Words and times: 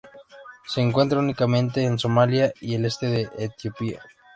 Se 0.65 0.81
encuentra 0.81 1.19
únicamente 1.19 1.83
en 1.83 1.99
Somalia 1.99 2.51
y 2.59 2.73
el 2.73 2.85
este 2.85 3.05
de 3.05 3.29
Etiopía. 3.37 4.01